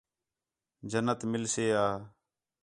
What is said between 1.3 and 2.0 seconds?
مِل سے ہا